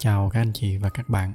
[0.00, 1.32] Chào các anh chị và các bạn.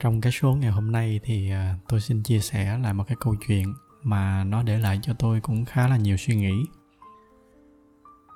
[0.00, 3.16] Trong cái số ngày hôm nay thì à, tôi xin chia sẻ lại một cái
[3.20, 6.52] câu chuyện mà nó để lại cho tôi cũng khá là nhiều suy nghĩ.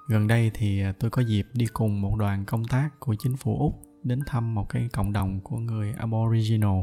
[0.09, 3.37] Gần đây thì à, tôi có dịp đi cùng một đoàn công tác của chính
[3.37, 6.81] phủ Úc đến thăm một cái cộng đồng của người Aboriginal.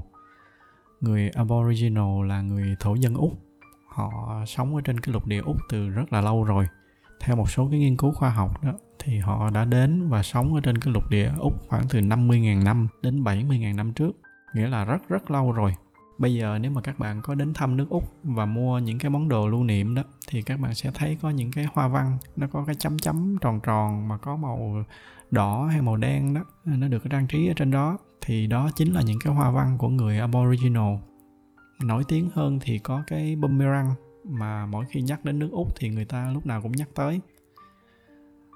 [1.02, 3.34] Người Aboriginal là người thổ dân Úc.
[3.88, 6.68] Họ sống ở trên cái lục địa Úc từ rất là lâu rồi.
[7.20, 8.72] Theo một số cái nghiên cứu khoa học đó
[9.06, 12.64] thì họ đã đến và sống ở trên cái lục địa Úc khoảng từ 50.000
[12.64, 14.12] năm đến 70.000 năm trước,
[14.54, 15.76] nghĩa là rất rất lâu rồi.
[16.18, 19.10] Bây giờ nếu mà các bạn có đến thăm nước Úc và mua những cái
[19.10, 22.18] món đồ lưu niệm đó thì các bạn sẽ thấy có những cái hoa văn
[22.36, 24.84] nó có cái chấm chấm tròn tròn mà có màu
[25.32, 27.98] đỏ hay màu đen đó nó được trang trí ở trên đó.
[28.22, 30.94] Thì đó chính là những cái hoa văn của người Aboriginal.
[31.84, 35.90] Nổi tiếng hơn thì có cái boomerang mà mỗi khi nhắc đến nước Úc thì
[35.90, 37.20] người ta lúc nào cũng nhắc tới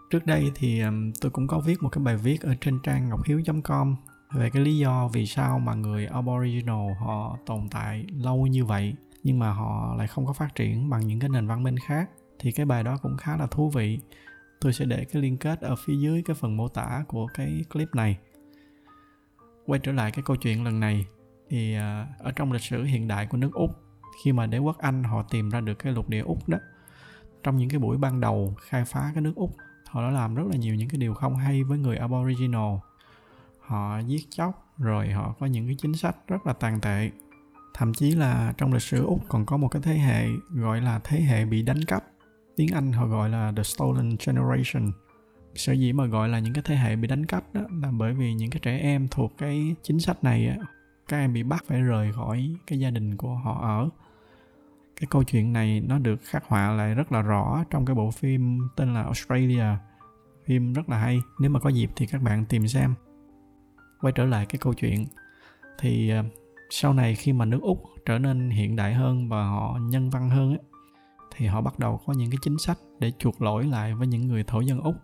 [0.09, 3.09] trước đây thì um, tôi cũng có viết một cái bài viết ở trên trang
[3.09, 3.95] ngọc hiếu com
[4.33, 8.95] về cái lý do vì sao mà người aboriginal họ tồn tại lâu như vậy
[9.23, 12.09] nhưng mà họ lại không có phát triển bằng những cái nền văn minh khác.
[12.39, 13.99] Thì cái bài đó cũng khá là thú vị.
[14.61, 17.65] Tôi sẽ để cái liên kết ở phía dưới cái phần mô tả của cái
[17.73, 18.17] clip này.
[19.65, 21.05] Quay trở lại cái câu chuyện lần này
[21.49, 23.71] thì uh, ở trong lịch sử hiện đại của nước úc
[24.23, 26.57] khi mà đế quốc anh họ tìm ra được cái lục địa úc đó
[27.43, 29.55] trong những cái buổi ban đầu khai phá cái nước úc
[29.89, 32.75] họ đã làm rất là nhiều những cái điều không hay với người aboriginal.
[33.59, 37.09] Họ giết chóc, rồi họ có những cái chính sách rất là tàn tệ.
[37.73, 40.99] Thậm chí là trong lịch sử úc còn có một cái thế hệ gọi là
[41.03, 42.03] thế hệ bị đánh cắp.
[42.55, 44.91] Tiếng anh họ gọi là the stolen generation.
[45.55, 48.13] Sở dĩ mà gọi là những cái thế hệ bị đánh cắp đó là bởi
[48.13, 50.57] vì những cái trẻ em thuộc cái chính sách này
[51.07, 53.89] các em bị bắt phải rời khỏi cái gia đình của họ ở
[54.99, 58.11] cái câu chuyện này nó được khắc họa lại rất là rõ trong cái bộ
[58.11, 59.65] phim tên là Australia.
[60.45, 62.93] Phim rất là hay nếu mà có dịp thì các bạn tìm xem.
[64.01, 65.05] Quay trở lại cái câu chuyện
[65.79, 66.23] thì ờ,
[66.69, 70.29] sau này khi mà nước úc trở nên hiện đại hơn và họ nhân văn
[70.29, 70.59] hơn ấy,
[71.35, 74.27] thì họ bắt đầu có những cái chính sách để chuộc lỗi lại với những
[74.27, 74.95] người thổ dân úc.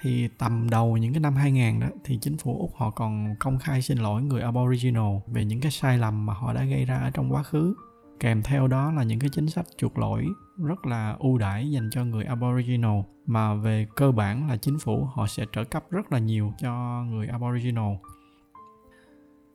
[0.00, 3.58] Thì tầm đầu những cái năm 2000 đó thì chính phủ Úc họ còn công
[3.58, 6.96] khai xin lỗi người Aboriginal về những cái sai lầm mà họ đã gây ra
[6.96, 7.74] ở trong quá khứ
[8.20, 10.26] kèm theo đó là những cái chính sách chuộc lỗi
[10.58, 15.04] rất là ưu đãi dành cho người aboriginal, mà về cơ bản là chính phủ
[15.04, 17.92] họ sẽ trợ cấp rất là nhiều cho người aboriginal.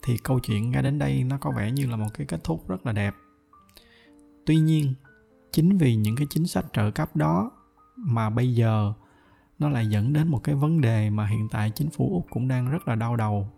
[0.03, 2.69] Thì câu chuyện ngay đến đây nó có vẻ như là một cái kết thúc
[2.69, 3.13] rất là đẹp.
[4.45, 4.93] Tuy nhiên,
[5.51, 7.51] chính vì những cái chính sách trợ cấp đó
[7.95, 8.93] mà bây giờ
[9.59, 12.47] nó lại dẫn đến một cái vấn đề mà hiện tại chính phủ úc cũng
[12.47, 13.49] đang rất là đau đầu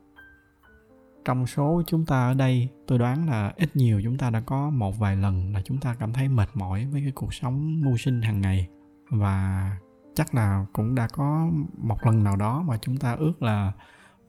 [1.25, 4.69] trong số chúng ta ở đây, tôi đoán là ít nhiều chúng ta đã có
[4.69, 7.97] một vài lần là chúng ta cảm thấy mệt mỏi với cái cuộc sống mưu
[7.97, 8.67] sinh hàng ngày.
[9.09, 9.69] Và
[10.15, 13.71] chắc là cũng đã có một lần nào đó mà chúng ta ước là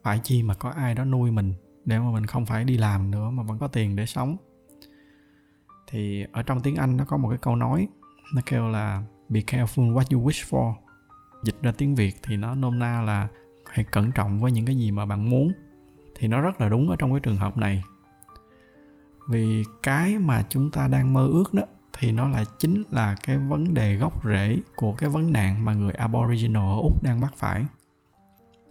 [0.03, 1.55] phải chi mà có ai đó nuôi mình
[1.85, 4.37] để mà mình không phải đi làm nữa mà vẫn có tiền để sống.
[5.91, 7.89] Thì ở trong tiếng anh nó có một cái câu nói,
[8.35, 10.75] nó kêu là be careful what you wish for.
[11.45, 13.29] Dịch ra tiếng việt thì nó nôm na là
[13.67, 15.53] hãy cẩn trọng với những cái gì mà bạn muốn
[16.23, 17.83] thì nó rất là đúng ở trong cái trường hợp này.
[19.29, 21.63] Vì cái mà chúng ta đang mơ ước đó,
[21.93, 25.75] thì nó lại chính là cái vấn đề gốc rễ của cái vấn nạn mà
[25.75, 27.65] người aboriginal ở úc đang mắc phải.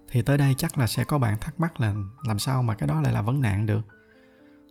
[0.09, 1.95] Thì tới đây chắc là sẽ có bạn thắc mắc là
[2.28, 3.81] làm sao mà cái đó lại là vấn nạn được?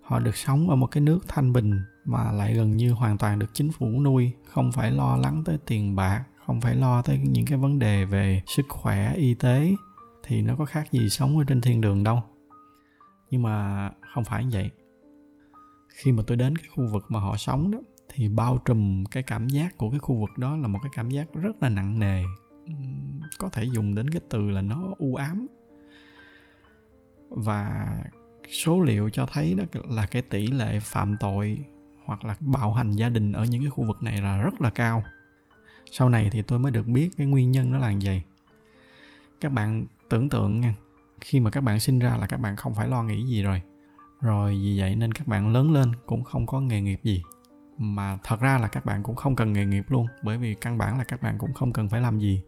[0.03, 3.39] Họ được sống ở một cái nước thanh bình mà lại gần như hoàn toàn
[3.39, 7.19] được chính phủ nuôi, không phải lo lắng tới tiền bạc, không phải lo tới
[7.19, 9.75] những cái vấn đề về sức khỏe, y tế,
[10.23, 12.23] thì nó có khác gì sống ở trên thiên đường đâu
[13.31, 14.71] nhưng mà không phải như vậy.
[15.89, 19.23] Khi mà tôi đến cái khu vực mà họ sống đó, thì bao trùm cái
[19.23, 21.99] cảm giác của cái khu vực đó là một cái cảm giác rất là nặng
[21.99, 22.23] nề.
[23.39, 25.47] Có thể dùng đến cái từ là nó u ám.
[27.29, 27.87] Và
[28.49, 31.59] số liệu cho thấy đó là cái tỷ lệ phạm tội
[32.05, 34.71] hoặc là bạo hành gia đình ở những cái khu vực này là rất là
[34.71, 35.05] cao.
[35.91, 38.23] Sau này thì tôi mới được biết cái nguyên nhân nó là gì
[39.41, 40.75] các bạn tưởng tượng nha
[41.21, 43.63] khi mà các bạn sinh ra là các bạn không phải lo nghĩ gì rồi.
[44.21, 47.23] Rồi vì vậy nên các bạn lớn lên cũng không có nghề nghiệp gì.
[47.79, 50.79] Mà thật ra là các bạn cũng không cần nghề nghiệp luôn, bởi vì căn
[50.79, 52.43] bản là các bạn cũng không cần phải làm gì,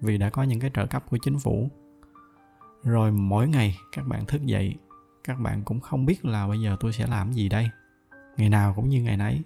[0.00, 1.70] vì đã có những cái trợ cấp của chính phủ.
[2.82, 4.74] Rồi mỗi ngày các bạn thức dậy,
[5.24, 7.68] các bạn cũng không biết là bây giờ tôi sẽ làm gì đây,
[8.36, 9.42] ngày nào cũng như ngày nấy.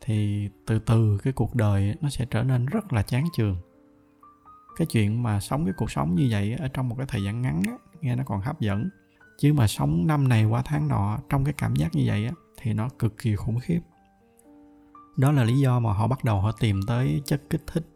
[0.00, 3.56] Thì từ từ cái cuộc đời nó sẽ trở nên rất là chán chường
[4.76, 7.42] cái chuyện mà sống cái cuộc sống như vậy ở trong một cái thời gian
[7.42, 8.88] ngắn á, nghe nó còn hấp dẫn.
[9.38, 12.32] Chứ mà sống năm này qua tháng nọ trong cái cảm giác như vậy á,
[12.60, 13.80] thì nó cực kỳ khủng khiếp.
[15.16, 17.86] Đó là lý do mà họ bắt đầu họ tìm tới chất kích thích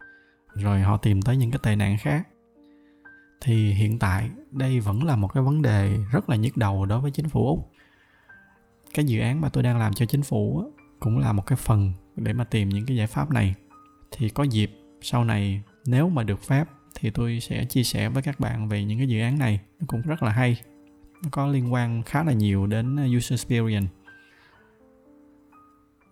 [0.54, 2.28] rồi họ tìm tới những cái tệ nạn khác.
[3.40, 7.00] Thì hiện tại đây vẫn là một cái vấn đề rất là nhức đầu đối
[7.00, 7.70] với chính phủ úc.
[8.94, 11.92] Cái dự án mà tôi đang làm cho chính phủ cũng là một cái phần
[12.16, 13.54] để mà tìm những cái giải pháp này.
[14.10, 14.70] Thì có dịp
[15.00, 18.84] sau này nếu mà được phép thì tôi sẽ chia sẻ với các bạn về
[18.84, 19.60] những cái dự án này.
[19.80, 20.62] Nó cũng rất là hay.
[21.22, 23.88] Nó có liên quan khá là nhiều đến user experience.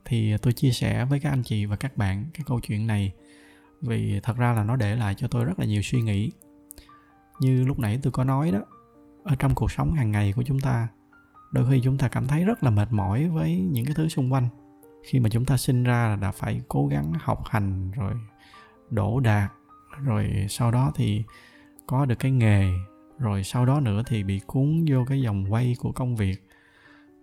[0.05, 3.13] Thì tôi chia sẻ với các anh chị và các bạn cái câu chuyện này
[3.81, 6.31] vì thật ra là nó để lại cho tôi rất là nhiều suy nghĩ.
[7.41, 8.61] Như lúc nãy tôi có nói đó,
[9.25, 10.89] ở trong cuộc sống hàng ngày của chúng ta,
[11.53, 14.33] đôi khi chúng ta cảm thấy rất là mệt mỏi với những cái thứ xung
[14.33, 14.49] quanh.
[15.05, 18.15] Khi mà chúng ta sinh ra là đã phải cố gắng học hành rồi
[18.91, 19.53] đổ đạt
[20.03, 21.23] rồi sau đó thì
[21.87, 22.73] có được cái nghề,
[23.19, 26.49] rồi sau đó nữa thì bị cuốn vô cái dòng quay của công việc.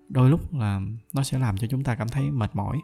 [0.09, 0.81] Đôi lúc là
[1.13, 2.81] nó sẽ làm cho chúng ta cảm thấy mệt mỏi.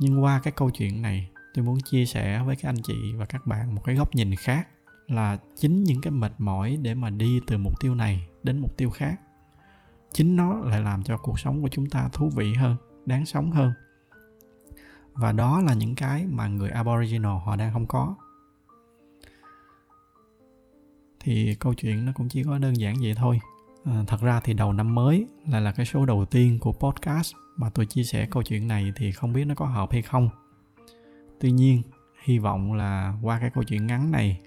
[0.00, 3.26] Nhưng qua cái câu chuyện này, tôi muốn chia sẻ với các anh chị và
[3.26, 4.68] các bạn một cái góc nhìn khác
[5.06, 8.76] là chính những cái mệt mỏi để mà đi từ mục tiêu này đến mục
[8.76, 9.20] tiêu khác.
[10.12, 13.50] Chính nó lại làm cho cuộc sống của chúng ta thú vị hơn, đáng sống
[13.50, 13.72] hơn.
[15.12, 18.14] Và đó là những cái mà người aboriginal họ đang không có
[21.22, 23.40] thì câu chuyện nó cũng chỉ có đơn giản vậy thôi.
[23.84, 27.34] À, thật ra thì đầu năm mới là là cái số đầu tiên của podcast
[27.56, 30.28] mà tôi chia sẻ câu chuyện này thì không biết nó có hợp hay không.
[31.40, 31.82] Tuy nhiên
[32.24, 34.40] hy vọng là qua cái câu chuyện ngắn này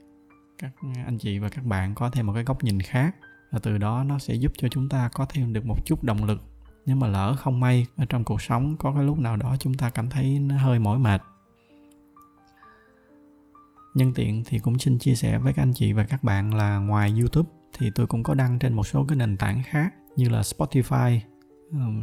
[0.58, 0.72] các
[1.06, 3.16] anh chị và các bạn có thêm một cái góc nhìn khác
[3.52, 6.24] và từ đó nó sẽ giúp cho chúng ta có thêm được một chút động
[6.24, 6.42] lực.
[6.86, 9.74] Nếu mà lỡ không may ở trong cuộc sống có cái lúc nào đó chúng
[9.74, 11.22] ta cảm thấy nó hơi mỏi mệt
[13.96, 16.78] nhân tiện thì cũng xin chia sẻ với các anh chị và các bạn là
[16.78, 20.30] ngoài youtube thì tôi cũng có đăng trên một số cái nền tảng khác như
[20.30, 21.20] là spotify.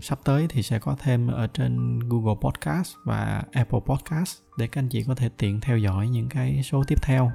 [0.03, 4.81] Sắp tới thì sẽ có thêm ở trên google podcast và apple podcast để các
[4.81, 7.33] anh chị có thể tiện theo dõi những cái số tiếp theo.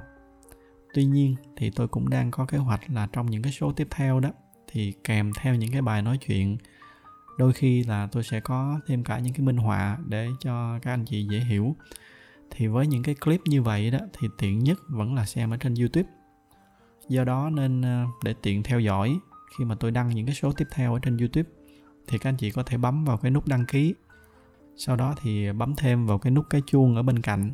[0.94, 3.88] Tuy nhiên thì tôi cũng đang có kế hoạch là trong những cái số tiếp
[3.90, 4.30] theo đó
[4.72, 6.58] thì kèm theo những cái bài nói chuyện,
[7.38, 10.92] đôi khi là tôi sẽ có thêm cả những cái minh họa để cho các
[10.92, 11.76] anh chị dễ hiểu
[12.50, 15.56] thì với những cái clip như vậy đó, thì tiện nhất vẫn là xem ở
[15.56, 16.08] trên youtube.
[17.08, 19.18] Do đó nên ờ, để tiện theo dõi
[19.58, 21.50] khi mà tôi đăng những cái số tiếp theo ở trên youtube,
[22.08, 23.94] thì các anh chị có thể bấm vào cái nút đăng ký.
[24.76, 27.52] Sau đó thì bấm thêm vào cái nút cái chuông ở bên cạnh.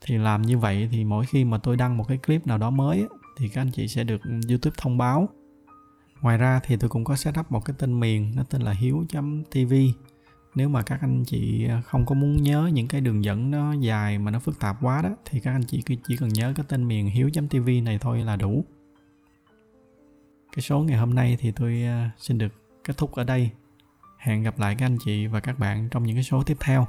[0.00, 2.70] Thì làm như vậy thì mỗi khi mà tôi đăng một cái clip nào đó
[2.70, 5.28] mới thì các anh chị sẽ được youtube thông báo.
[6.20, 9.04] Ngoài ra thì tôi cũng có setup một cái tên miền, nó tên là hiếu
[9.50, 9.74] tv
[10.54, 13.72] nếu mà các anh chị à, không có muốn nhớ những cái đường dẫn nó
[13.72, 16.66] dài mà nó phức tạp quá đó, thì các anh chị chỉ cần nhớ cái
[16.68, 18.64] tên miền hiếu tv này thôi là đủ.
[20.52, 23.50] Cái số ngày hôm nay thì tôi à, xin được kết thúc ở đây.
[24.18, 26.86] Hẹn gặp lại các anh chị và các bạn trong những cái số tiếp theo.